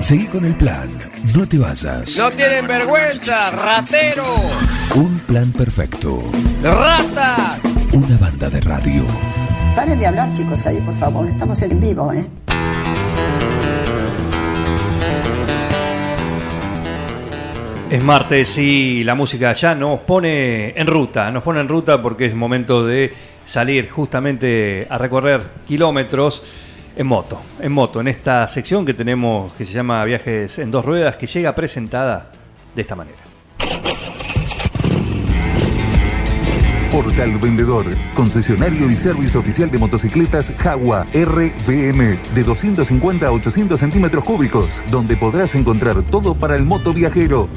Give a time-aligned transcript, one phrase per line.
[0.00, 0.88] Seguí con el plan.
[1.36, 2.16] No te vayas.
[2.16, 4.24] No tienen vergüenza, ratero.
[4.94, 6.22] Un plan perfecto.
[6.62, 7.58] Rata.
[7.92, 9.04] Una banda de radio.
[9.76, 11.28] Paren de hablar, chicos, ahí, por favor.
[11.28, 12.24] Estamos en vivo, ¿eh?
[17.90, 22.24] Es martes y la música ya nos pone en ruta, nos pone en ruta porque
[22.24, 23.12] es momento de
[23.44, 26.42] salir justamente a recorrer kilómetros
[26.96, 30.84] en moto, en moto, en esta sección que tenemos que se llama Viajes en dos
[30.84, 32.30] ruedas, que llega presentada
[32.74, 33.18] de esta manera.
[36.90, 44.24] Portal Vendedor, concesionario y servicio oficial de motocicletas Jagua RVM de 250 a 800 centímetros
[44.24, 47.48] cúbicos, donde podrás encontrar todo para el moto viajero.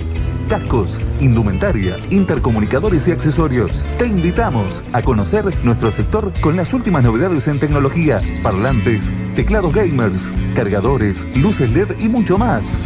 [0.49, 3.87] Cascos, indumentaria, intercomunicadores y accesorios.
[3.97, 10.33] Te invitamos a conocer nuestro sector con las últimas novedades en tecnología, parlantes, teclados gamers,
[10.53, 12.79] cargadores, luces LED y mucho más.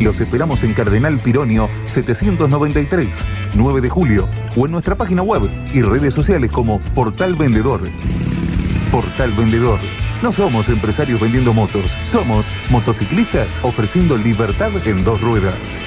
[0.00, 5.82] Los esperamos en Cardenal Pironio 793, 9 de julio, o en nuestra página web y
[5.82, 7.82] redes sociales como Portal Vendedor.
[8.90, 9.78] Portal Vendedor.
[10.22, 15.82] No somos empresarios vendiendo motos, somos motociclistas ofreciendo libertad en dos ruedas.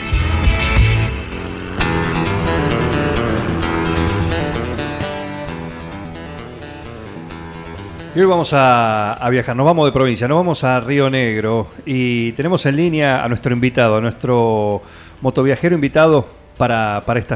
[8.18, 12.32] Y hoy vamos a, viajar, nos vamos de provincia, nos vamos a Río Negro y
[12.32, 14.82] tenemos en línea a nuestro invitado, a nuestro
[15.22, 16.26] motoviajero invitado
[16.58, 17.36] para, para, esta,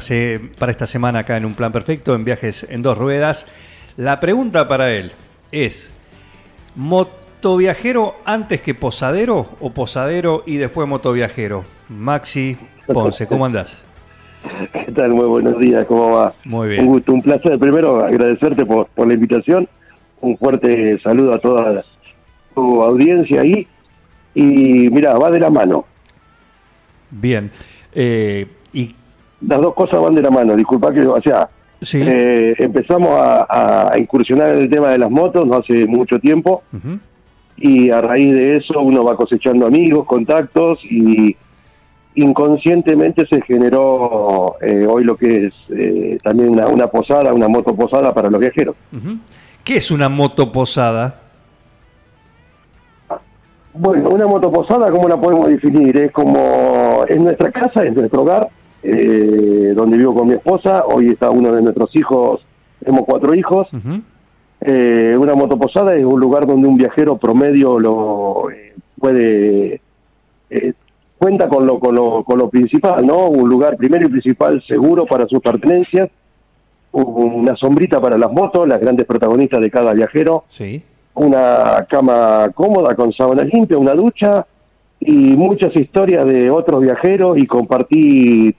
[0.58, 3.46] para esta semana acá en Un Plan Perfecto, en viajes en dos ruedas.
[3.96, 5.12] La pregunta para él
[5.52, 5.94] es,
[6.76, 11.64] ¿motoviajero antes que posadero o posadero y después motoviajero?
[11.90, 12.58] Maxi
[12.92, 13.80] Ponce, ¿cómo andás?
[14.74, 15.12] ¿Qué tal?
[15.12, 16.34] Muy buenos días, ¿cómo va?
[16.44, 16.82] Muy bien.
[16.82, 17.60] Un gusto, un placer.
[17.60, 19.70] Primero, agradecerte por, por la invitación
[20.22, 21.84] un fuerte saludo a toda
[22.56, 23.68] tu audiencia ahí.
[24.34, 25.86] Y mira, va de la mano.
[27.10, 27.52] Bien.
[27.94, 28.96] Eh, y
[29.46, 30.56] Las dos cosas van de la mano.
[30.56, 31.50] Disculpa que, o sea,
[31.82, 32.00] sí.
[32.02, 36.64] eh, empezamos a, a incursionar en el tema de las motos no hace mucho tiempo.
[37.58, 41.36] Y a raíz de eso uno va cosechando amigos, contactos y
[42.16, 47.76] inconscientemente se generó eh, hoy lo que es eh, también una, una posada, una moto
[47.76, 48.76] posada para los viajeros.
[48.92, 49.18] Ujú.
[49.64, 51.22] ¿Qué es una moto posada?
[53.74, 55.96] Bueno, una motoposada, ¿cómo la podemos definir?
[55.96, 58.50] Es como, es nuestra casa, es nuestro hogar,
[58.84, 62.42] eh, donde vivo con mi esposa, hoy está uno de nuestros hijos,
[62.80, 63.68] tenemos cuatro hijos.
[64.62, 69.82] Eh, una motoposada es un lugar donde un viajero promedio lo eh, puede,
[70.50, 70.74] eh,
[71.18, 73.28] cuenta con lo, con, lo, con lo principal, ¿no?
[73.28, 76.10] Un lugar primero y principal seguro para sus pertenencias,
[76.94, 80.82] una sombrita para las motos, las grandes protagonistas de cada viajero, Sí.
[81.14, 84.46] una cama cómoda con sábanas limpias, una ducha
[85.00, 88.56] y muchas historias de otros viajeros y compartir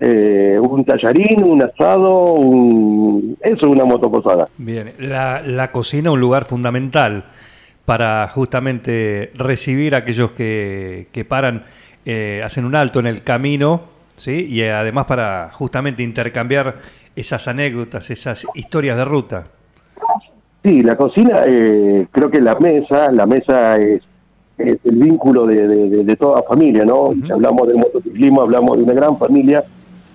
[0.00, 3.36] eh, un tallarín, un asado, un...
[3.40, 4.48] eso es una motoposada.
[4.58, 4.92] Bien.
[4.98, 7.24] La, la cocina, un lugar fundamental
[7.84, 11.62] para justamente recibir a aquellos que, que paran,
[12.04, 13.82] eh, hacen un alto en el camino,
[14.16, 14.46] ¿sí?
[14.48, 16.76] Y además para justamente intercambiar
[17.16, 19.44] esas anécdotas, esas historias de ruta.
[20.62, 24.00] Sí, la cocina, eh, creo que la mesa, la mesa es,
[24.58, 25.66] es el vínculo de,
[26.04, 27.06] de- toda familia, ¿no?
[27.06, 27.26] Ujú.
[27.26, 29.64] Si hablamos del motociclismo, hablamos de una gran familia,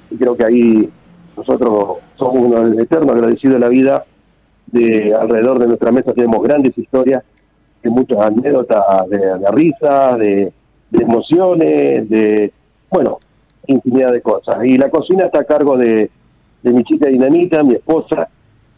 [0.10, 0.90] y creo que ahí
[1.36, 4.06] nosotros somos unos eternos agradecidos de la vida,
[4.68, 7.24] de alrededor de nuestra mesa tenemos grandes historias,
[7.84, 10.52] de muchas anécdotas de, de risas, de,
[10.92, 12.52] de emociones, de,
[12.90, 13.20] bueno,
[13.68, 14.64] infinidad de cosas.
[14.64, 16.10] Y la cocina está a cargo de,
[16.62, 18.30] de mi chica Dinamita, mi esposa,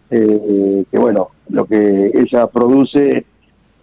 [0.10, 3.26] eh, que bueno, lo que ella produce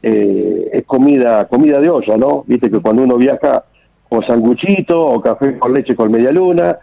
[0.03, 2.45] eh, es comida comida de olla, ¿no?
[2.47, 3.65] Viste que cuando uno viaja
[4.09, 6.79] o sanguchito o café con leche con media luna,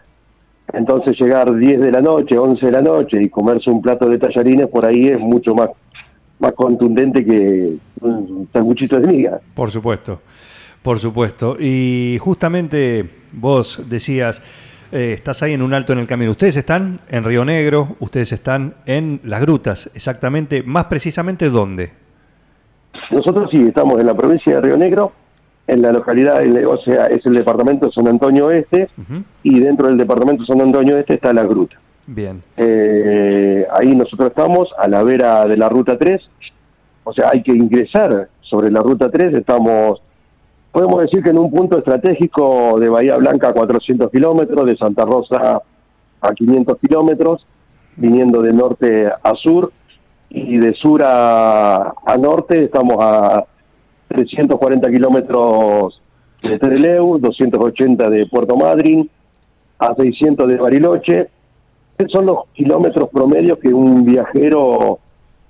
[0.72, 4.18] entonces llegar 10 de la noche, 11 de la noche y comerse un plato de
[4.18, 5.70] tallarines por ahí es mucho más
[6.38, 9.40] más contundente que un sanguchito de miga.
[9.54, 10.20] Por supuesto,
[10.82, 11.56] por supuesto.
[11.58, 14.42] Y justamente vos decías,
[14.92, 16.30] eh, estás ahí en un alto en el camino.
[16.30, 21.92] Ustedes están en Río Negro, ustedes están en Las Grutas, exactamente, más precisamente dónde.
[23.10, 25.12] Nosotros sí estamos en la provincia de Río Negro,
[25.66, 28.88] en la localidad, o sea, es el departamento de San Antonio Este,
[29.42, 31.76] y dentro del departamento de San Antonio Este está la gruta.
[32.06, 36.20] Bien, Eh, ahí nosotros estamos a la vera de la ruta 3,
[37.04, 40.02] o sea, hay que ingresar sobre la ruta 3, estamos,
[40.74, 45.04] podemos decir que en un punto estratégico de Bahía Blanca a 400 kilómetros, de Santa
[45.04, 45.62] Rosa
[46.20, 47.46] a 500 kilómetros,
[47.94, 49.72] viniendo de norte a sur,
[50.30, 53.44] y de sur a, a norte estamos a
[54.08, 56.02] 340 kilómetros
[56.42, 59.08] de Treleu, 280 de Puerto Madryn,
[59.78, 61.28] a 600 de Bariloche.
[61.96, 64.98] Esos son los kilómetros promedios que un viajero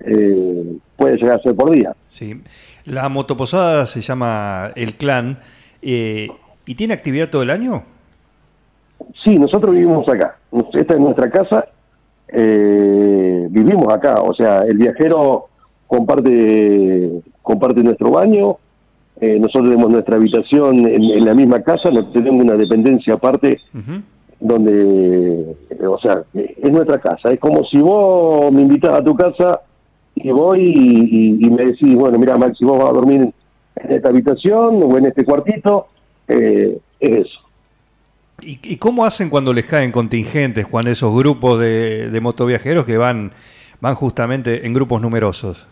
[0.01, 1.97] eh, puede llegar a hacer por día.
[2.09, 2.43] Sí.
[2.87, 5.39] La motoposada se llama El Clan
[5.83, 6.29] eh,
[6.67, 7.83] y tiene actividad todo el año.
[9.25, 10.37] Sí, nosotros vivimos acá.
[10.73, 11.67] Esta es nuestra casa.
[12.29, 14.21] eh, vivimos acá.
[14.23, 15.47] O sea, el viajero
[15.87, 18.57] comparte comparte nuestro baño.
[19.21, 21.91] eh, nosotros tenemos nuestra habitación en, en la misma casa.
[21.91, 23.61] No tenemos una dependencia aparte
[24.41, 27.31] donde, o sea, es nuestra casa.
[27.31, 29.61] Es como si vos me invitas a tu casa
[30.15, 33.33] y voy y, y- y me decís, bueno, mira, Maxi, vos vas a dormir
[33.77, 35.89] en esta habitación o en este cuartito.
[36.29, 37.41] eh, es eso.
[38.41, 42.97] ¿Y, y cómo hacen cuando les caen contingentes, cuando esos grupos de, de motoviajeros que
[42.97, 43.33] van,
[43.81, 45.67] van justamente en grupos numerosos?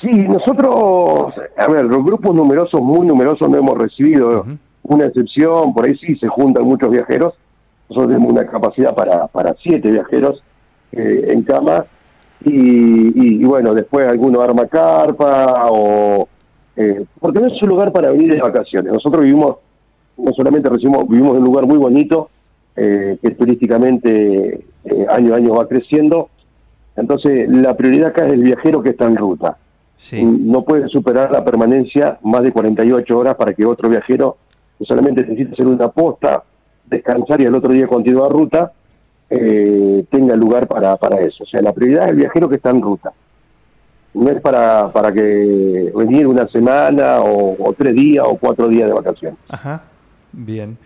[0.00, 4.44] Sí, nosotros, a ver, los grupos numerosos, muy numerosos, no hemos recibido
[4.82, 7.34] una excepción, por ahí sí se juntan muchos viajeros,
[7.88, 10.42] nosotros tenemos una capacidad para, para siete viajeros
[10.92, 11.84] eh, en cama,
[12.44, 16.28] y, y- y bueno, después alguno arma carpa, o
[16.76, 19.56] eh, porque no es un lugar para venir de vacaciones, nosotros vivimos,
[20.16, 22.30] no solamente recibimos, vivimos en un lugar muy bonito,
[22.76, 26.28] eh, que turísticamente eh, año a año va creciendo,
[26.96, 29.56] entonces la prioridad acá es el viajero que está en ruta.
[29.96, 30.22] Sí.
[30.24, 34.38] no puede superar la permanencia más de 48 horas para que otro viajero
[34.78, 36.42] que solamente necesita hacer una posta,
[36.86, 38.72] descansar y al otro día continuar ruta,
[39.30, 41.44] eh, tenga lugar para, para eso.
[41.44, 43.12] O sea, la prioridad es el viajero que está en ruta.
[44.12, 48.92] No es para, para que venir una semana o, tres días o cuatro días de
[48.92, 49.38] vacaciones.
[49.48, 49.84] Ajá,
[50.32, 50.76] bien.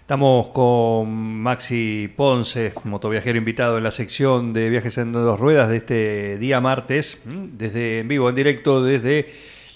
[0.00, 5.76] Estamos con Maxi Ponce, motoviajero invitado en la sección de viajes en dos ruedas de
[5.76, 9.26] este día martes, desde en vivo, en directo desde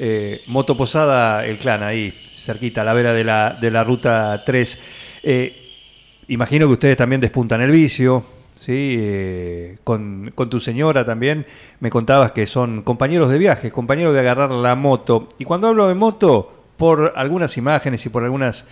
[0.00, 4.78] eh, Motoposada El Clan, ahí cerquita, a la vera de la, de la ruta 3.
[5.22, 5.65] Eh,
[6.28, 8.24] imagino que ustedes también despuntan el vicio,
[8.54, 8.96] ¿sí?
[8.98, 11.46] Eh, con, con tu señora también
[11.80, 15.28] me contabas que son compañeros de viaje, compañeros de agarrar la moto.
[15.38, 18.66] Y cuando hablo de moto, por algunas imágenes y por algunas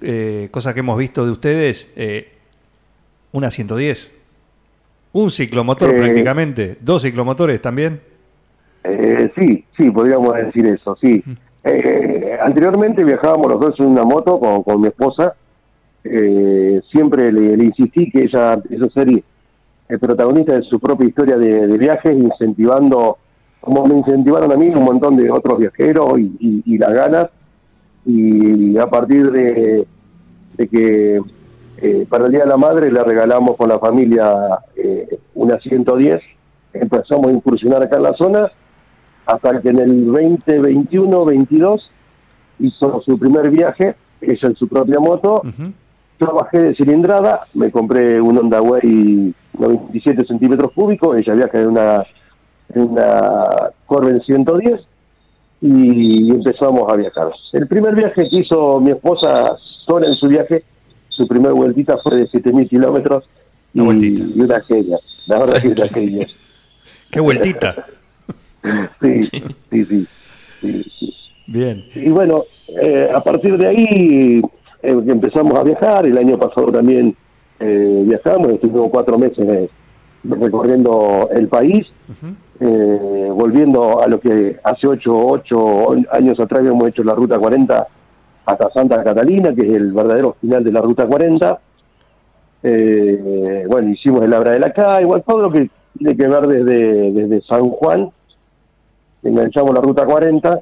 [0.00, 2.32] eh, cosas que hemos visto de ustedes, eh,
[3.32, 4.12] una 110,
[5.12, 8.00] un ciclomotor Eh, prácticamente, dos ciclomotores también.
[8.84, 11.22] Eh, sí, sí, podríamos decir eso, sí.
[11.64, 15.34] Eh, anteriormente viajábamos los dos en una moto con, con mi esposa.
[16.04, 21.78] Eh, siempre le, insistí que ella empezó a el protagonista de su propia historia de,
[21.78, 23.18] viajes, incentivando,
[23.60, 27.30] como me incentivaron a mí, un montón de otros viajeros y, las ganas.
[28.06, 29.86] Y a partir de,
[30.56, 31.20] que
[31.78, 34.32] eh, para el Día de la Madre le regalamos con la familia
[34.76, 36.20] eh, una 110,
[36.72, 38.50] empezamos a incursionar acá en la zona
[39.26, 41.82] hasta que en el 2021-22
[42.60, 45.42] hizo su primer viaje, ella en su propia moto.
[46.22, 51.68] Yo bajé de cilindrada, me compré un Honda Way 97 centímetros cúbicos, ella viaja en
[51.68, 52.06] una,
[52.74, 54.80] en una Corben 110
[55.62, 57.32] y empezamos a viajar.
[57.52, 60.62] El primer viaje que hizo mi esposa sola en su viaje,
[61.08, 63.24] su primer vueltita fue de 7.000 kilómetros
[63.74, 64.98] y, y una genia.
[65.26, 66.26] La verdad que una genia.
[67.10, 67.86] Qué vueltita.
[69.00, 70.06] Sí, sí, sí.
[70.60, 71.14] sí, sí.
[71.48, 71.84] Bien.
[71.96, 72.44] Y bueno,
[72.80, 74.42] eh, a partir de ahí
[74.82, 76.06] eh, empezamos a viajar.
[76.06, 77.16] El año pasado también
[77.60, 79.70] eh, viajamos, estuvimos cuatro meses eh,
[80.24, 81.86] recorriendo el país,
[82.60, 87.86] eh, volviendo a lo que hace ocho, ocho años atrás habíamos hecho la Ruta 40
[88.46, 91.60] hasta Santa Catalina, que es el verdadero final de la Ruta 40.
[92.64, 96.46] Eh, bueno, hicimos el Abra de la Ca, igual todo lo que tiene que ver
[96.46, 98.10] desde, desde San Juan,
[99.22, 100.60] enganchamos la Ruta 40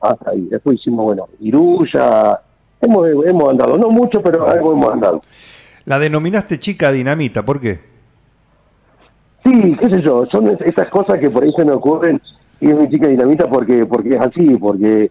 [0.00, 0.48] hasta ahí.
[0.50, 2.40] Después hicimos, bueno, Iruya,
[2.82, 5.22] hemos, hemos andado, no mucho, pero algo hemos andado.
[5.84, 7.80] La denominaste chica dinamita, ¿por qué?
[9.44, 12.20] Sí, qué sé yo, son es- estas cosas que por ahí se me ocurren
[12.60, 15.10] y es mi chica dinamita porque porque es así, porque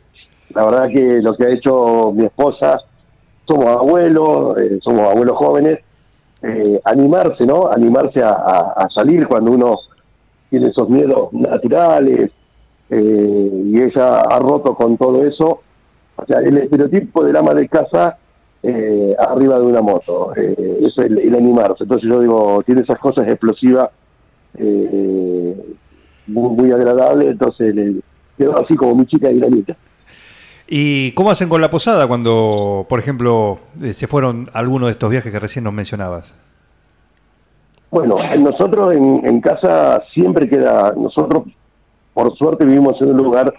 [0.53, 2.79] la verdad que lo que ha hecho mi esposa,
[3.45, 5.79] somos abuelos, eh, somos abuelos jóvenes,
[6.43, 7.69] eh, animarse, ¿no?
[7.71, 9.75] Animarse a, a- a salir cuando uno
[10.49, 12.31] tiene esos miedos naturales
[12.89, 15.61] eh, y ella ha roto con todo eso.
[16.21, 18.17] O sea, el estereotipo del ama de casa
[18.61, 21.83] eh, arriba de una moto, eh, eso es el, el animarse.
[21.83, 23.89] Entonces yo digo, tiene esas cosas explosivas
[24.57, 25.75] eh,
[26.27, 27.95] muy, muy agradable, entonces le
[28.37, 29.75] quedó así como mi chica dinamita.
[30.67, 35.09] ¿Y cómo hacen con la posada cuando, por ejemplo, eh, se fueron algunos de estos
[35.09, 36.33] viajes que recién nos mencionabas?
[37.89, 41.43] Bueno, nosotros en, en casa siempre queda, nosotros
[42.13, 43.53] por suerte vivimos en un lugar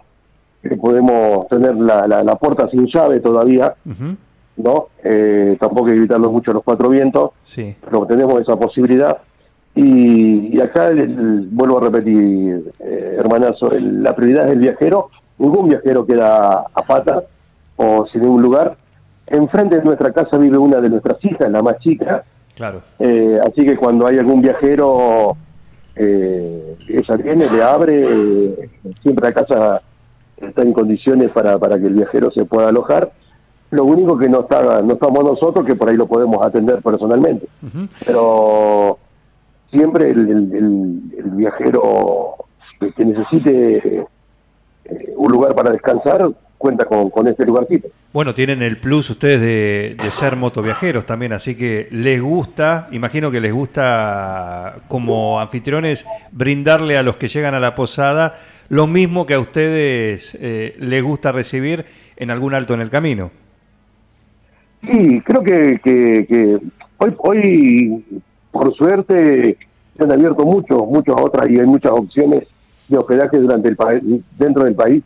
[0.62, 3.74] que podemos tener la, la, la puerta sin llave todavía.
[4.56, 4.88] ¿no?
[5.02, 7.74] Eh, tampoco hay que gritarlo mucho a los cuatro vientos, Sí.
[7.84, 9.16] pero tenemos esa posibilidad.
[9.74, 14.58] Y, y acá el- el- vuelvo a repetir, eh, hermanazo, el- la prioridad es el
[14.58, 15.08] viajero.
[15.38, 17.22] Ningún viajero queda a pata
[17.76, 18.76] o sin ningún lugar.
[19.26, 22.22] Enfrente de nuestra casa vive una de nuestras hijas, la más chica,
[22.54, 22.82] Claro.
[22.98, 25.34] eh, así que cuando hay algún viajero,
[25.96, 28.68] eh, ella viene, le abre, eh,
[29.02, 29.82] siempre la casa
[30.36, 33.12] está en condiciones para, para que el viajero se pueda alojar.
[33.70, 37.46] Lo único que no está no estamos nosotros, que por ahí lo podemos atender personalmente.
[38.06, 38.98] Pero
[39.70, 42.34] siempre el, el- el- el viajero
[42.80, 43.98] que, que necesite
[44.84, 46.28] eh, un lugar para descansar
[46.62, 47.88] cuenta con, con este lugarcito.
[48.12, 53.30] Bueno, tienen el plus ustedes de, de ser motoviajeros también, así que les gusta, imagino
[53.32, 58.36] que les gusta como anfitriones brindarle a los que llegan a la posada
[58.68, 61.84] lo mismo que a ustedes eh, les gusta recibir
[62.16, 63.30] en algún alto en el camino.
[64.80, 66.58] Sí, creo que, que, que
[66.98, 68.04] hoy, hoy,
[68.50, 69.58] por suerte,
[69.96, 72.44] se han abierto muchos, muchas otras y hay muchas opciones
[72.88, 74.02] de hospedaje durante el país,
[74.38, 75.02] dentro del país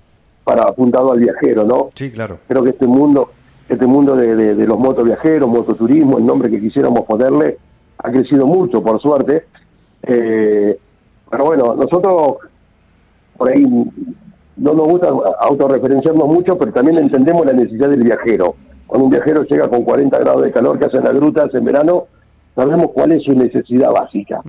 [0.46, 1.88] para apuntado al viajero, ¿no?
[1.92, 2.38] Sí, claro.
[2.46, 3.32] Creo que este mundo,
[3.68, 7.58] este mundo de, de, de los motoviajeros, mototurismo, el nombre que quisiéramos ponerle,
[7.98, 9.46] ha crecido mucho, por suerte.
[10.04, 10.78] Eh,
[11.28, 12.36] pero bueno, nosotros
[13.36, 15.08] por ahí no nos gusta
[15.40, 18.54] autorreferenciarnos mucho, pero también entendemos la necesidad del viajero.
[18.86, 22.04] Cuando un viajero llega con 40 grados de calor que hacen las grutas en verano,
[22.54, 24.42] sabemos cuál es su necesidad básica.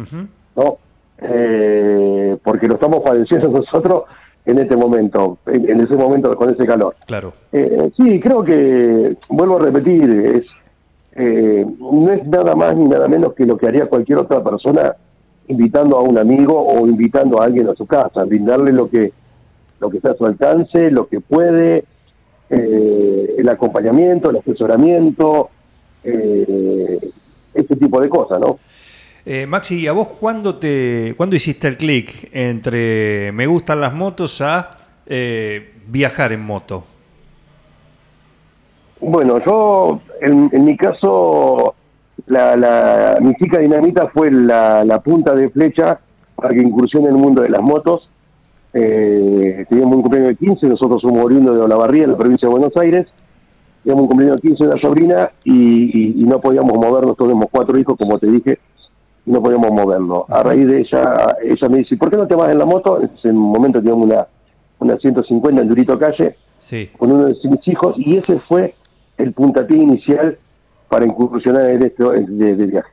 [0.55, 0.77] ¿no?
[1.17, 4.03] Eh, porque lo estamos padeciendo nosotros
[4.47, 6.95] en este momento, en, en ese momento con ese calor.
[7.05, 7.33] Claro.
[7.51, 10.45] Eh, sí, creo que, vuelvo a repetir, es
[11.19, 14.95] eh, no es nada más ni nada menos que lo que haría cualquier otra persona
[15.47, 19.11] invitando a un amigo o invitando a alguien a su casa, brindarle lo que
[19.79, 21.85] lo que está a su alcance, lo que puede,
[22.49, 25.49] eh, el acompañamiento, el asesoramiento,
[26.03, 26.99] eh,
[27.53, 28.59] ese tipo de cosas, ¿no?
[29.29, 34.39] Eh, Maxi, ¿a vos cuándo, te, cuándo hiciste el clic entre me gustan las motos
[34.39, 36.86] a eh, viajar en moto?
[39.01, 41.75] Bueno, yo, en, mi caso,
[42.27, 46.00] la, la, mi chica dinamita fue la, la punta de flecha
[46.36, 48.10] para que incursione en el mundo de las motos.
[48.74, 52.53] Eh, teníamos un cumpleaños de 15, nosotros somos oriundos de Olavarría, en la provincia de
[52.53, 53.07] Buenos Aires.
[53.84, 57.48] Teníamos un cumpleaños de 15 de una sobrina y, y- y no podíamos movernos, tenemos
[57.51, 58.57] cuatro hijos, como te dije,
[59.27, 60.24] y no podíamos movernos.
[60.29, 63.01] A raíz de ella, ella me dice, ¿por qué no te vas en la moto?
[63.01, 64.25] En ese momento teníamos una,
[64.79, 66.89] una 150 en Durito Calle, Sí.
[66.98, 68.74] con uno de mis hijos y ese fue
[69.17, 70.38] el puntapié inicial
[70.89, 72.89] para incursionar en esto de, de viaje.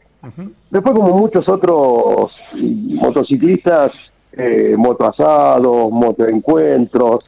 [0.70, 3.92] Después, como muchos otros motociclistas,
[4.32, 7.24] eh, motoasados, motoencuentros,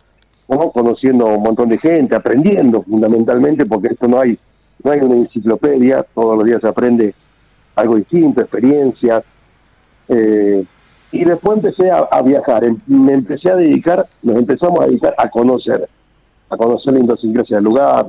[0.49, 0.71] ¿no?
[0.71, 4.39] conociendo un montón de gente, aprendiendo fundamentalmente, porque esto no hay,
[4.83, 7.15] no hay una enciclopedia, todos los días se aprende
[7.77, 9.23] algo distinto, experiencias.
[10.09, 10.65] eh,
[11.13, 15.15] y después empecé a, a viajar, em- me empecé a dedicar, nos empezamos a dedicar
[15.17, 15.89] a conocer,
[16.51, 18.07] a conocer la idiosincrasia del lugar,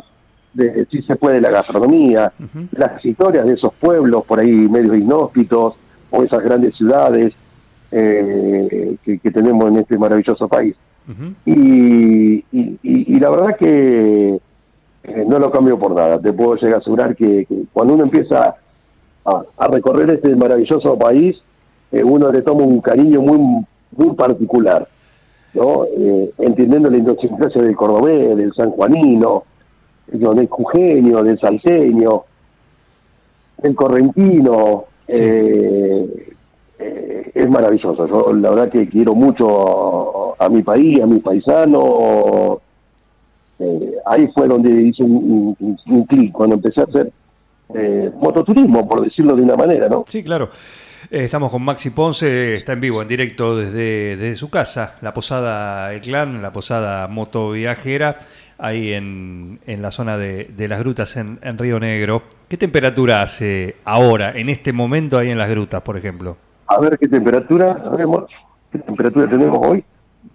[0.53, 2.31] de si se puede la gastronomía,
[2.71, 5.75] las historias de esos pueblos por ahí medios inhóspitos
[6.09, 7.33] o esas grandes ciudades
[7.91, 10.75] eh, que, que tenemos en este maravilloso país.
[11.45, 14.39] Y, y- y- y la verdad que
[15.03, 16.19] eh, no lo cambio por nada.
[16.19, 18.55] Te puedo llegar a asegurar que, que cuando uno empieza
[19.27, 21.37] a, a recorrer este maravilloso país,
[21.91, 23.37] eh, uno le toma un cariño muy,
[23.95, 24.87] muy particular,
[25.53, 25.85] ¿no?
[25.85, 29.43] Eh, entendiendo la idiosincrasia del cordobés, del sanjuanino,
[30.07, 32.23] del jujeño, del salteño,
[33.61, 34.85] del correntino.
[35.07, 35.13] Sí.
[35.23, 36.33] eh,
[36.79, 38.07] eh, es maravilloso.
[38.07, 42.59] Yo la verdad que quiero mucho a mi país, a mis paisanos.
[43.59, 47.11] Eh, ahí fue donde hice un, un- un clic, cuando empecé a hacer
[47.73, 50.05] eh, mototurismo, por decirlo de una manera, ¿no?
[50.07, 50.49] Sí, claro.
[51.09, 55.13] Eh, estamos con Maxi Ponce, está en vivo, en directo desde, desde su casa, la
[55.13, 58.19] posada El Clan, la posada motoviajera,
[58.57, 62.23] ahí en, en la zona de, de las grutas en, en Río Negro.
[62.49, 66.35] ¿Qué temperatura hace ahora, en este momento, ahí en las grutas, por ejemplo?
[66.67, 68.07] A ver qué temperatura, a ver,
[68.71, 69.83] qué temperatura tenemos hoy.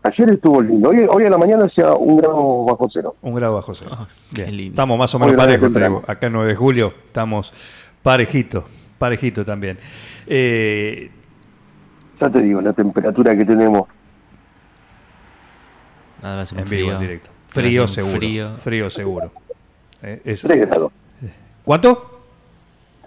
[0.04, 3.14] Ayer estuvo lindo, hoy, hoy a la mañana hacía un grado bajo cero.
[3.22, 3.90] Un grado bajo cero.
[3.94, 4.46] Ah, Bien.
[4.46, 4.70] qué lindo.
[4.72, 5.96] Estamos más o menos parejos, te temprano.
[6.00, 6.10] digo.
[6.10, 7.52] Acá en 9 de julio estamos
[8.02, 8.64] parejito,
[8.98, 9.78] parejito también.
[10.26, 11.10] Eh,
[12.20, 13.88] Ya te digo, la temperatura que tenemos.
[16.20, 16.84] Nada más un en frío.
[16.86, 17.30] vivo, en directo.
[17.46, 18.16] Frío seguro.
[18.18, 18.56] Frío.
[18.58, 19.30] Frío seguro.
[20.02, 20.92] Eh, es- 3 grados.
[21.64, 22.22] ¿Cuánto?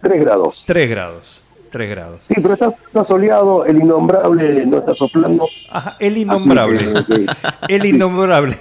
[0.01, 0.63] 3 grados.
[0.65, 1.43] 3 grados.
[1.75, 2.21] 3 grados.
[2.29, 5.45] Sí, pero está, está soleado, el innombrable no está soplando.
[5.69, 6.79] Ajá, el innombrable.
[6.79, 7.25] Así que, que-
[7.75, 8.55] El innombrable.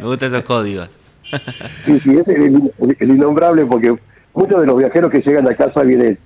[0.00, 0.88] Me gustan esos códigos.
[1.84, 3.94] Sí, sí, es el, el innombrable porque
[4.32, 6.18] muchos de los viajeros que llegan a casa vienen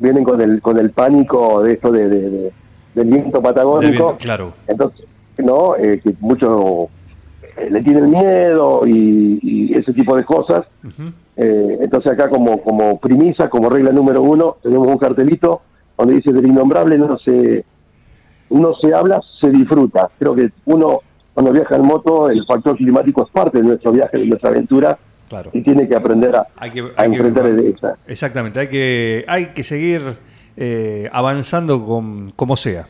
[0.00, 2.52] vienen con el con el pánico de esto de, de- de-
[2.94, 3.90] del viento Del patagónico.
[4.06, 4.52] viento, claro.
[4.66, 5.06] Entonces,
[5.38, 6.88] no, Eh, que muchos
[7.56, 10.66] eh, le tienen miedo y, y ese tipo de cosas.
[10.82, 11.12] Ujú.
[11.42, 13.00] Eh, entonces acá como, como
[13.50, 15.62] como regla número uno, tenemos un cartelito
[15.96, 17.64] donde dice del innombrable no se,
[18.50, 20.10] no se habla, se disfruta.
[20.18, 21.00] Creo que uno
[21.32, 24.98] cuando viaja en moto, el factor climático es parte de nuestro viaje, de nuestra aventura,
[25.30, 25.50] Claro.
[25.54, 27.96] y tiene que aprender a, Hay que, a hay que- enfrentar esa.
[28.06, 30.02] Exactamente, hay que, hay que seguir
[30.56, 32.86] eh, avanzando con, como sea,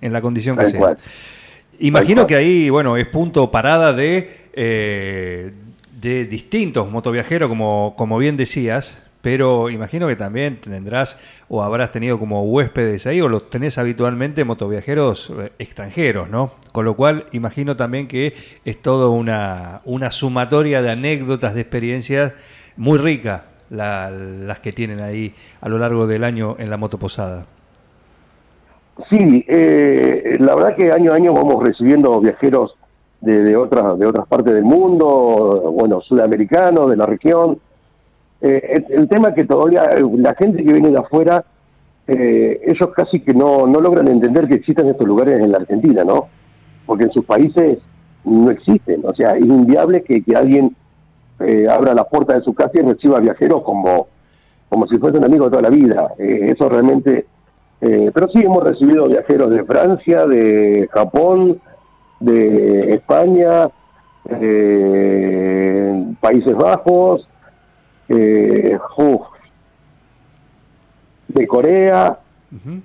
[0.00, 0.80] en la condición que Tal sea.
[0.80, 0.96] cual.
[1.80, 2.26] Imagino Tal cual.
[2.28, 5.52] que ahí, bueno, es punto parada de, eh,
[6.02, 11.16] de distintos motoviajeros, como, como bien decías, pero imagino que también tendrás
[11.48, 16.54] o habrás tenido como huéspedes ahí o los tenés habitualmente motoviajeros eh, extranjeros, ¿no?
[16.72, 22.32] Con lo cual imagino también que es todo una, una sumatoria de anécdotas, de experiencias
[22.76, 27.46] muy rica la- las que tienen ahí a lo largo del año en la motoposada.
[29.08, 32.76] Sí, eh, la verdad que año a año vamos recibiendo viajeros
[33.22, 37.58] de, de otras de otras partes del mundo, bueno, sudamericanos, de la región.
[38.40, 41.44] Eh, el, tema es que todavía la gente que viene de afuera,
[42.06, 46.04] eh, ellos casi que no, no logran entender que existen estos lugares en la Argentina,
[46.04, 46.26] ¿no?
[46.84, 47.78] Porque en sus países
[48.24, 50.76] no existen, o sea, es inviable que, que alguien
[51.40, 54.06] eh, abra la puerta de su casa y reciba viajeros como,
[54.68, 56.12] como si fuesen amigos de toda la vida.
[56.18, 57.26] Eh, eso realmente...
[57.80, 61.60] Eh, pero sí hemos recibido viajeros de Francia, de Japón,
[62.22, 63.68] de España,
[64.28, 67.28] eh, Países Bajos,
[68.08, 69.22] eh, uf,
[71.28, 72.18] de Corea,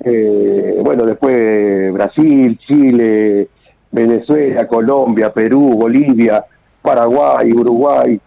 [0.04, 3.50] eh, bueno, después Brasil, Chile,
[3.92, 6.44] Venezuela, Colombia, Perú, Bolivia,
[6.82, 8.20] Paraguay, Uruguay,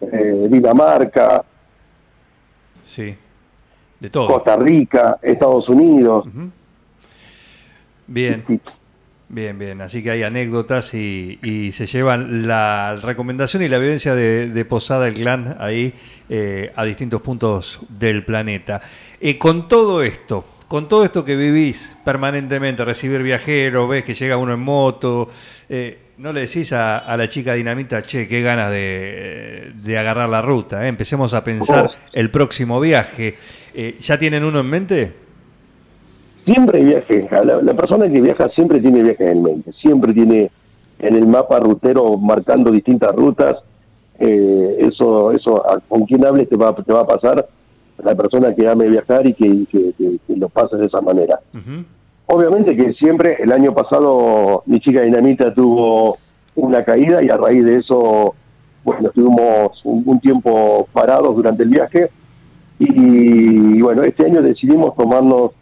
[0.00, 1.44] eh, Dinamarca,
[2.84, 3.14] Sí,
[4.00, 4.28] de todo.
[4.28, 6.26] Costa Rica, Estados Unidos.
[8.06, 8.42] Bien.
[9.30, 9.82] Bien, bien.
[9.82, 14.64] Así que hay anécdotas y, y se llevan la recomendación y la evidencia de, de
[14.64, 15.92] Posada el Clan ahí
[16.30, 18.80] eh, a distintos puntos del planeta.
[19.20, 24.38] Eh, con todo esto, con todo esto que vivís permanentemente, recibir viajeros, ves que llega
[24.38, 25.28] uno en moto,
[25.68, 30.30] eh, no le decís a, a la chica dinamita, che, qué ganas de, de agarrar
[30.30, 30.86] la ruta.
[30.86, 30.88] eh?
[30.88, 33.36] Empecemos a pensar el próximo viaje.
[34.00, 35.27] ¿Ya tienen uno en mente?
[36.52, 37.30] Siempre viajes.
[37.30, 39.72] La, la persona que viaja siempre tiene viajes en mente.
[39.72, 40.50] Siempre tiene
[40.98, 43.56] en el mapa rutero marcando distintas rutas.
[44.18, 47.46] Eh, eso, eso, a- con quien hables te va, te va a pasar.
[48.02, 51.40] La persona que ame viajar y que, que- que- que lo pase de esa manera.
[52.26, 56.16] Obviamente que siempre, el año pasado, mi chica Dinamita tuvo
[56.56, 58.34] una caída y a raíz de eso,
[58.84, 62.10] bueno, estuvimos un, un tiempo parados durante el viaje.
[62.78, 65.52] Y, bueno, este año decidimos tomarnos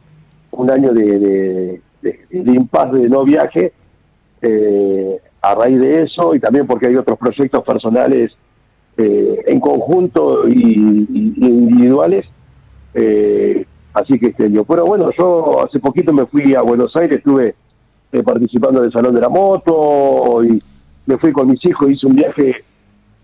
[0.57, 3.73] un año de, de, de, de impasse de no viaje
[4.43, 8.33] eh, a raíz de eso y también porque hay otros proyectos personales
[8.97, 12.27] eh, en conjunto y, individuales.
[12.95, 14.49] Eh, así que este.
[14.49, 17.55] Pero bueno, yo hace poquito me fui a Buenos Aires, estuve
[18.25, 20.59] participando del Salón de la Moto y
[21.07, 22.65] me fui con mis hijos, hice un viaje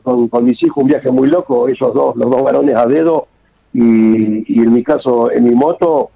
[0.02, 3.28] con, mis hijos, un viaje muy loco, ellos dos, los dos varones a dedo
[3.72, 6.10] y en mi caso en mi moto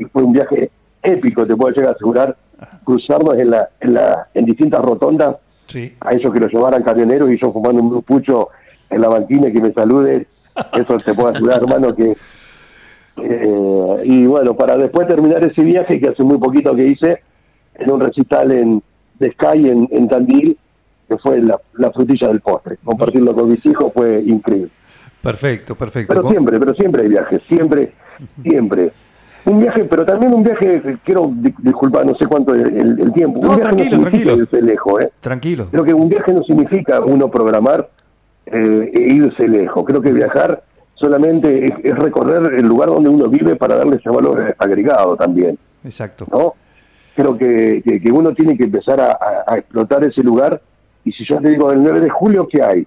[0.00, 0.70] y fue un viaje
[1.02, 2.36] épico, te puedo llegar a asegurar,
[2.84, 5.36] cruzarnos en, la, en, la, en distintas rotondas
[5.66, 5.94] Sí.
[6.00, 8.48] a ellos que lo llevaran camioneros y yo fumando un pucho
[8.90, 10.26] en la banquina y que me saluden,
[10.72, 12.16] eso te puedo asegurar, hermano, que...
[13.22, 17.22] eh, y bueno, para después terminar ese viaje que hace muy poquito que hice,
[17.74, 18.82] en un recital en
[19.18, 20.58] de Sky en, en Tandil,
[21.08, 22.78] que fue la, la frutilla del postre.
[22.82, 24.70] Compartirlo con mis hijos fue increíble.
[25.22, 26.14] Perfecto, perfecto.
[26.14, 27.92] Pero siempre, pero siempre hay viajes, siempre,
[28.42, 28.90] siempre.
[29.46, 33.12] Un viaje, pero también un viaje, quiero di- disculpar, no sé cuánto es el, el
[33.12, 33.40] tiempo.
[33.42, 34.36] No, un viaje tranquilo, no tranquilo.
[34.36, 35.10] irse lejos, ¿eh?
[35.20, 35.66] Tranquilo.
[35.70, 37.88] Creo que un viaje no significa uno programar
[38.46, 39.84] eh, e irse lejos.
[39.86, 40.62] Creo que viajar
[40.94, 45.58] solamente es, es recorrer el lugar donde uno vive para darle ese valor agregado también,
[45.84, 46.26] Exacto.
[46.30, 46.54] ¿no?
[47.16, 50.60] Creo que, que, que uno tiene que empezar a, a- a explotar ese lugar
[51.04, 52.86] y si yo te digo el 9 de julio, ¿qué hay?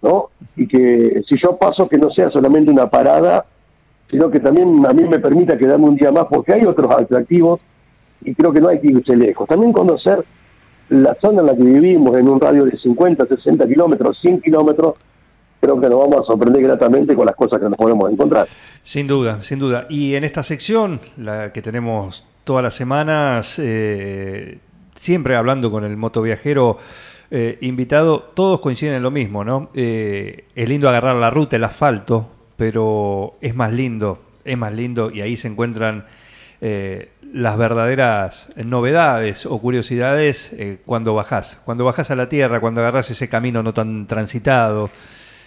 [0.00, 0.30] ¿No?
[0.56, 3.44] Y que si yo paso que no sea solamente una parada,
[4.14, 7.58] sino que también a mí me permita quedarme un día más porque hay otros atractivos
[8.22, 9.48] y creo que no hay que irse lejos.
[9.48, 10.24] También conocer
[10.90, 14.94] la zona en la que vivimos en un radio de 50, 60 kilómetros, 100 kilómetros,
[15.58, 18.46] creo que nos vamos a sorprender gratamente con las cosas que nos podemos encontrar.
[18.84, 19.86] Sin duda, sin duda.
[19.88, 24.58] Y en esta sección, la que tenemos todas las semanas, eh,
[24.94, 26.78] siempre hablando con el motoviajero
[27.32, 29.70] eh, invitado, todos coinciden en lo mismo, ¿no?
[29.74, 35.10] Eh, es lindo agarrar la ruta, el asfalto, pero es más lindo, es más lindo
[35.10, 36.04] y ahí se encuentran
[36.60, 41.60] eh, las verdaderas novedades o curiosidades eh, cuando bajás.
[41.64, 44.90] Cuando bajás a la tierra, cuando agarrás ese camino no tan transitado.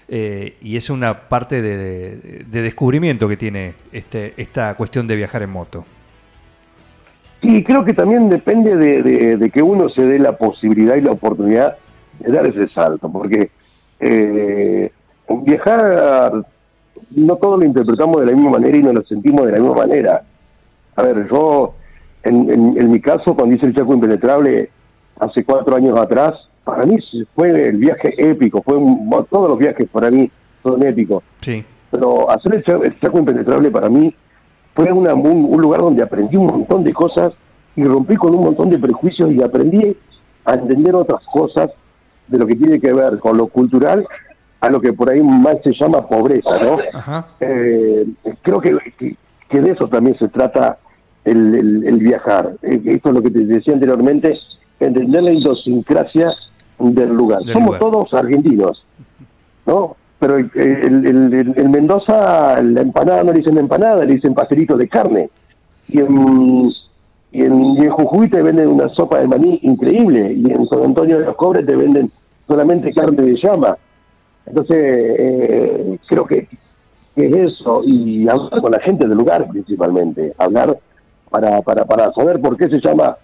[0.09, 5.15] eh, y es una parte de, de- de descubrimiento que tiene este, esta cuestión de
[5.17, 5.85] viajar en moto.
[7.41, 11.77] Sí, creo que también depende de, que uno se dé la posibilidad y la oportunidad
[12.19, 13.49] de dar ese salto, porque
[15.29, 16.45] viajar
[17.15, 19.75] no todos lo interpretamos de la misma manera y no lo sentimos de la misma
[19.75, 20.23] manera.
[20.95, 21.73] A ver, yo,
[22.23, 24.69] en, en- en mi caso, cuando hice el Chaco Impenetrable
[25.19, 26.97] hace cuatro años atrás, para mí
[27.35, 30.29] fue el viaje épico, fue un- todos los viajes para mí
[30.63, 34.13] son épicos Sí, pero hacer el Chaco, el Chaco Impenetrable para mí
[34.75, 37.31] fue una, un, un lugar donde aprendí un montón de cosas
[37.75, 39.95] y rompí con un montón de prejuicios y aprendí
[40.45, 41.69] a entender otras cosas
[42.27, 44.05] de lo que tiene que ver con lo cultural
[44.59, 46.77] a lo que por ahí más se llama pobreza, ¿no?
[47.39, 48.05] Eh,
[48.41, 48.75] creo que,
[49.49, 50.77] que, de eso también se trata
[51.25, 52.53] el, el- el viajar.
[52.63, 54.33] Eh, Esto es lo que te decía anteriormente,
[54.79, 56.31] entender la idiosincrasia
[56.79, 57.39] del lugar.
[57.43, 57.81] Del Somos lugar.
[57.81, 58.83] todos argentinos,
[59.65, 59.95] ¿no?
[60.19, 64.33] Pero el, el- el- el- el Mendoza, la empanada no le dicen empanada, le dicen
[64.33, 65.29] pastelito de carne.
[65.87, 66.71] Y en,
[67.31, 70.83] y en, y en Jujuy te venden una sopa de maní increíble, y en San
[70.83, 72.09] Antonio de los Cobres te venden
[72.47, 73.77] solamente carne de llama.
[74.47, 76.47] Entonces, eh, creo que,
[77.15, 80.77] que es eso, y hablar con la gente del lugar principalmente, hablar
[81.29, 83.17] para, para, para saber por qué se llama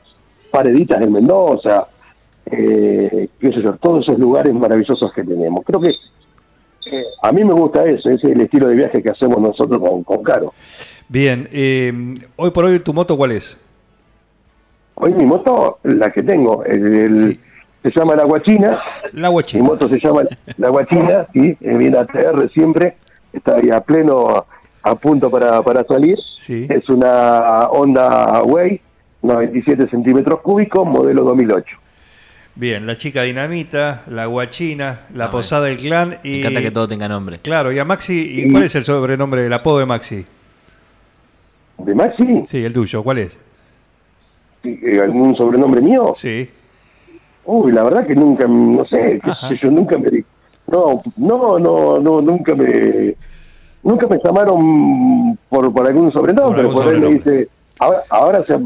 [0.51, 1.88] Pareditas en Mendoza,
[2.45, 5.63] eh, qué sé yo, todos esos lugares maravillosos que tenemos.
[5.65, 5.89] Creo que
[6.91, 9.79] eh, a mí me gusta eso, ese es el estilo de viaje que hacemos nosotros
[9.79, 10.53] con, con Caro.
[11.07, 11.47] bien.
[11.53, 11.93] eh,
[12.36, 13.57] hoy por hoy, ¿tu moto cuál es?
[14.95, 17.39] Hoy mi moto, la que tengo, el, el- Sí.
[17.83, 18.79] Se llama la Guachina,
[19.13, 19.63] La Mi Guachina.
[19.63, 20.21] moto se llama
[20.57, 22.95] La Guachina, sí, eh, viene ATR siempre,
[23.33, 24.45] está ahí a pleno,
[24.83, 26.17] a punto para, para salir.
[26.35, 26.65] Sí.
[26.69, 28.79] Es una Honda Way,
[29.21, 31.77] 97 centímetros cúbicos, modelo 2008.
[32.55, 36.39] Bien, la chica dinamita, la guachina, la Ah, posada del clan Me y...
[36.39, 37.39] encanta que todo tenga nombre.
[37.39, 40.23] Claro, y a Maxi, ¿y Y- cuál es el sobrenombre, el apodo de Maxi?
[41.79, 42.43] ¿De Maxi?
[42.43, 43.39] Sí, el tuyo, ¿cuál es?
[44.63, 46.13] Eh, ¿Algún sobrenombre mío?
[46.15, 46.47] Sí.
[47.45, 50.23] Uy, la verdad que nunca, no sé, qué sé yo, nunca me...
[50.67, 53.15] No, no, no, no, nunca me...
[53.84, 58.45] Nunca me llamaron por, por algún sobrenombre, Por por, algún ahí me dice, ahora, ahora
[58.45, 58.58] se-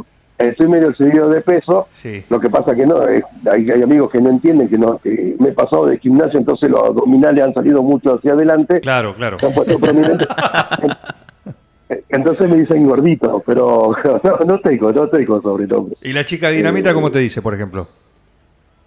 [0.48, 2.24] estoy medio seguido de peso, Sí.
[2.30, 5.36] Lo que pasa que no, es- hay, hay amigos que no entienden que no que
[5.40, 9.40] me he pasado de gimnasio, entonces los abdominales han salido mucho hacia adelante, Claro, claro.
[9.40, 10.28] se han puesto prominentes.
[12.10, 15.96] Entonces me dicen gordito, pero no, no tengo, no tengo sobrenombre.
[16.04, 17.88] ¿Y la chica dinamita Eh, cómo te dice, por ejemplo?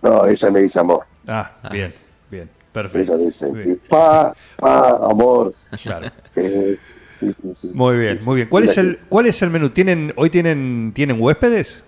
[0.03, 1.05] No, ella me dice amor.
[1.29, 1.93] Ah, bien,
[2.31, 3.17] bien, Ella perfecto.
[3.19, 5.53] dice Bien, pa, pa, amor.
[5.83, 6.07] claro.
[6.37, 6.79] eh,
[7.21, 7.71] sí, sí, sí.
[7.75, 8.49] Muy bien, muy bien.
[8.49, 9.71] ¿Cuál es el, cuál es el menú?
[9.71, 11.85] ¿Tienen, ¿Hoy tienen, tienen huéspedes?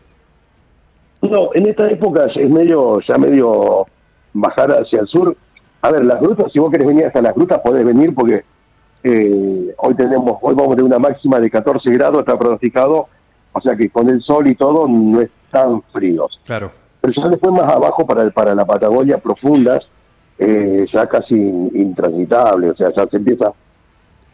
[1.22, 3.86] No, en esta época es medio, ya medio
[4.32, 5.36] bajar hacia el sur.
[5.80, 8.44] A ver, las grutas, si vos querés venir hasta las grutas, podés venir porque
[9.04, 13.08] eh, hoy tenemos, hoy vamos de una máxima de 14 grados, está pronosticado,
[13.52, 16.40] o sea que con el sol y todo no es tan fríos.
[16.44, 16.70] Claro.
[17.02, 19.80] Pero ya después más abajo para, el- para la Patagonia profundas,
[20.38, 23.52] eh, ya casi in- intransitable, o sea, ya se empieza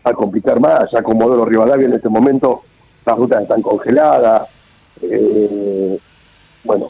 [0.04, 2.62] a complicar más, ya con Modelo Rivadavia en este momento
[3.04, 4.48] las rutas están congeladas,
[5.02, 5.98] eh,
[6.64, 6.88] bueno,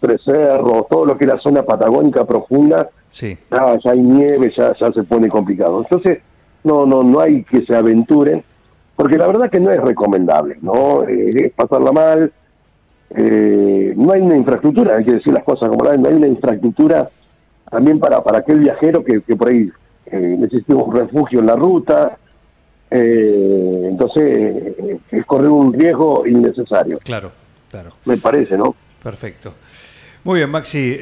[0.00, 4.52] Tres Cerros, todo lo que es la zona patagónica profunda, Sí, ya, ya hay nieve,
[4.56, 5.78] ya, ya se pone complicado.
[5.80, 6.18] Entonces,
[6.64, 8.44] no, no, no hay que se aventuren,
[8.94, 11.02] porque la verdad que no es recomendable, ¿no?
[11.04, 12.30] Eh, es pasarla mal,
[13.10, 16.26] eh, no hay una infraestructura, hay que decir las cosas como la no hay una
[16.26, 17.08] infraestructura
[17.70, 19.70] también para, para aquel viajero que, que por ahí
[20.06, 22.18] eh, necesita un refugio en la ruta,
[22.90, 27.32] eh, entonces eh, es correr un riesgo innecesario, claro,
[27.70, 27.92] claro.
[28.04, 28.74] me parece, ¿no?
[29.02, 29.54] Perfecto.
[30.24, 30.98] Muy bien, Maxi,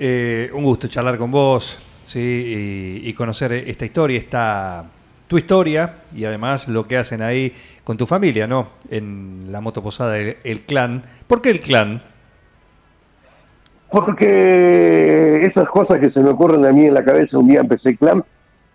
[0.53, 4.85] un gusto charlar con vos, sí, y, y conocer esta historia, esta
[5.27, 8.69] tu historia y además lo que hacen ahí con tu familia, ¿no?
[8.91, 11.03] En la motoposada el, el clan.
[11.27, 12.03] ¿Por qué el clan?
[13.91, 17.97] Porque esas cosas que se me ocurren a mí en la cabeza, un día empecé
[17.97, 18.25] clan,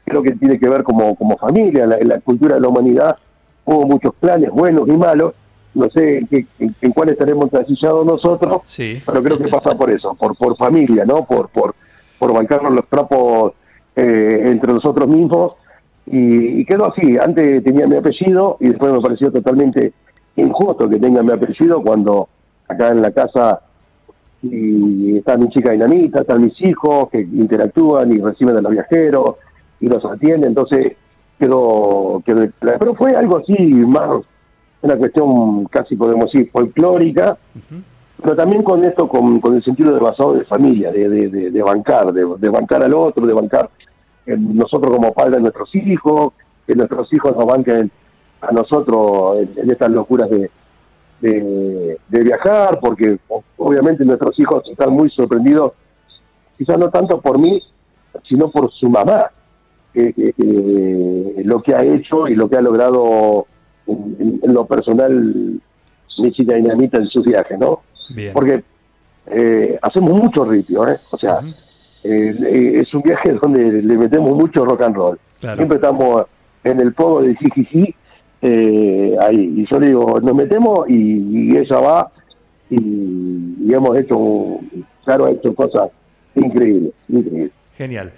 [0.06, 3.18] creo que tiene que ver como, como familia, la, cultura de la humanidad
[3.66, 5.34] hubo muchos planes buenos y malos,
[5.76, 9.78] no sé en, qué- en, en cuál estaremos transillados nosotros, Sí, pero creo que pasa
[9.78, 11.26] por eso, por por familia, ¿no?
[11.26, 11.76] Por por,
[12.18, 13.54] por bancarnos los trapos
[13.96, 15.54] eh, entre nosotros mismos,
[16.12, 19.93] y, y quedó así, antes tenía mi apellido y después me pareció totalmente
[20.36, 22.30] injusto que tenga mi apellido cuando
[22.67, 23.62] acá en la casa
[24.41, 29.36] y está mi chica dinamita, están mis hijos que interactúan y reciben a los viajeros
[29.82, 30.93] y los atienden, entonces
[31.38, 34.22] quedó, quedó pero fue algo así más
[34.82, 37.38] una cuestión casi podemos decir folclórica,
[38.22, 41.62] pero también con esto, con, con el sentido de basado de familia, de, de, de,
[41.62, 43.69] bancar, de, bancar al otro, de bancar
[44.38, 46.34] nosotros como padres de nuestros hijos,
[46.68, 47.92] que nuestros hijos nos banquen
[48.42, 50.50] a nosotros en, estas locuras de,
[51.22, 53.20] de, viajar, porque
[53.58, 55.74] obviamente nuestros hijos están muy sorprendidos,
[56.58, 57.62] quizás no tanto por mí,
[58.28, 59.32] sino por su mamá,
[59.94, 60.34] que,
[61.44, 63.48] lo que ha hecho y lo que ha logrado
[63.88, 65.60] en, lo personal
[66.20, 67.82] mi chica dinamita en sus viajes, ¿no?
[68.34, 68.63] Porque
[69.28, 71.00] eh, hacemos mucho ritmo, ¿eh?
[71.12, 71.39] O sea,
[72.04, 75.20] eh, es un viaje donde le metemos mucho rock and roll.
[75.40, 76.26] Siempre estamos
[76.64, 77.96] en el pogo de jijiji,
[78.42, 79.54] eh, ahí.
[79.58, 82.12] Y yo digo, nos metemos y, ella va
[82.70, 84.60] y, hemos hecho,
[85.06, 85.90] claro, hecho cosas
[86.36, 87.52] increíbles, increíbles.
[87.78, 88.12] Genial.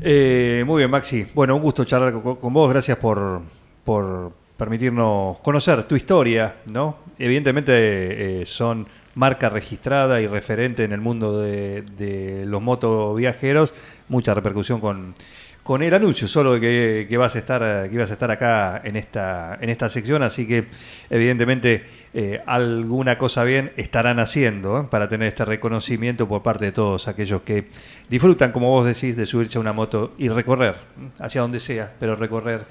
[0.00, 1.26] Eh, muy bien, Maxi.
[1.34, 2.70] Bueno, un gusto charlar con, vos.
[2.70, 3.40] Gracias por,
[3.84, 6.96] por permitirnos conocer tu historia, ¿no?
[7.18, 13.74] Evidentemente son marca registrada y referente en el mundo de, de los motoviajeros,
[14.08, 15.14] mucha repercusión con,
[15.62, 18.96] con el anuncio solo que, que, vas a estar que ibas a estar acá en
[18.96, 20.66] esta en esta sección así que
[21.08, 24.86] evidentemente eh, alguna cosa bien estarán haciendo ¿eh?
[24.90, 27.68] para tener este reconocimiento por parte de todos aquellos que
[28.08, 30.74] disfrutan como vos decís de subirse a una moto y recorrer
[31.20, 32.64] hacia donde sea pero recorrer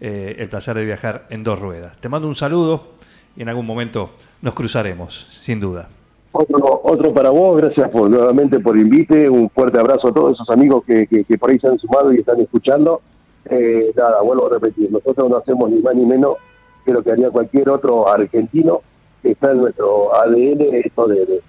[0.00, 2.94] eh, el placer de viajar en dos ruedas te mando un saludo
[3.38, 4.10] y en algún momento
[4.42, 5.88] nos cruzaremos sin duda
[6.32, 10.48] otro, otro para vos, gracias por, nuevamente por invite, un fuerte abrazo a todos esos
[10.50, 13.00] amigos que, que, por ahí se han sumado y están escuchando.
[13.46, 16.36] Eh, nada, vuelvo a repetir, nosotros no hacemos ni más ni menos
[16.84, 18.82] que lo que haría cualquier otro argentino,
[19.22, 21.40] que está en nuestro ADN esto de,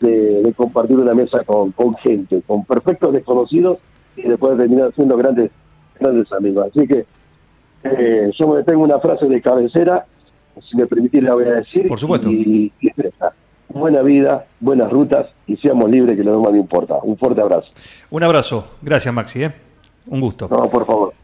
[0.00, 3.78] de, compartir una mesa con, con gente, con perfectos desconocidos
[4.16, 5.50] y después terminar siendo grandes,
[5.98, 6.68] grandes amigos.
[6.70, 7.06] Así que
[7.84, 10.06] eh, yo me tengo una frase de cabecera,
[10.62, 11.88] si me permitís la voy a decir.
[11.88, 12.30] Por supuesto.
[12.30, 12.90] Y, y
[13.68, 16.96] buena vida, buenas rutas y seamos libres, que lo demás no importa.
[17.02, 17.68] Un fuerte abrazo.
[18.10, 18.76] Un abrazo.
[18.82, 19.44] Gracias, Maxi.
[19.44, 19.52] ¿eh?
[20.06, 20.48] Un gusto.
[20.50, 21.14] No, por favor.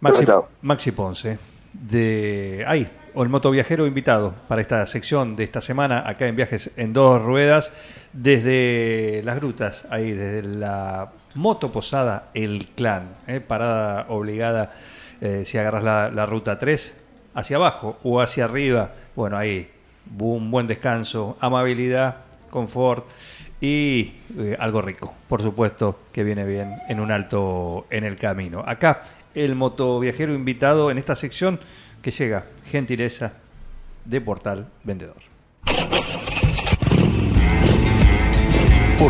[0.00, 0.24] Maxi,
[0.62, 1.38] Maxi Ponce,
[1.72, 6.72] de ahí, o el motoviajero invitado para esta sección de esta semana, acá en Viajes
[6.76, 7.72] en Dos Ruedas,
[8.12, 13.40] desde las grutas, ahí, desde la moto posada El Clan, ¿eh?
[13.40, 14.72] parada obligada,
[15.20, 17.01] eh, si agarras la, la ruta 3,
[17.34, 19.70] hacia abajo o hacia arriba, bueno, ahí
[20.18, 22.16] un buen descanso, amabilidad,
[22.50, 23.06] confort
[23.60, 28.64] y eh, algo rico, por supuesto, que viene bien en un alto en el camino.
[28.66, 29.02] Acá
[29.34, 31.60] el motoviajero invitado en esta sección
[32.02, 33.32] que llega, gentileza
[34.04, 35.22] de Portal Vendedor.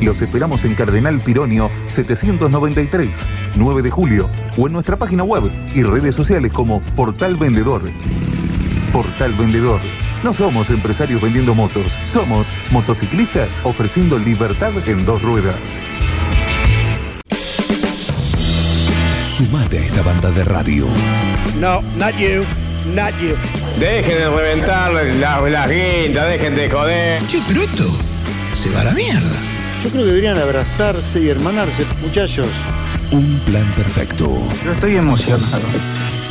[0.00, 5.82] Los esperamos en Cardenal Pironio 793, 9 de julio, o en nuestra página web y
[5.82, 7.82] redes sociales como Portal Vendedor.
[8.92, 9.80] Portal Vendedor.
[10.22, 15.56] No somos empresarios vendiendo motos, somos motociclistas ofreciendo libertad en dos ruedas.
[19.20, 20.86] Sumate a esta banda de radio.
[21.58, 22.44] No, not you,
[22.94, 23.34] not you.
[23.78, 27.26] Dejen de reventar las, las guindas, dejen de joder.
[27.26, 27.84] Che, pero esto
[28.54, 29.49] se va a la mierda.
[29.82, 32.48] Yo creo que deberían abrazarse y hermanarse, muchachos.
[33.12, 34.30] Un plan perfecto.
[34.62, 35.62] Yo estoy emocionado.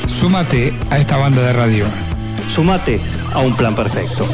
[0.07, 1.85] Súmate a esta banda de radio.
[2.47, 2.99] Súmate
[3.33, 4.27] a un plan perfecto.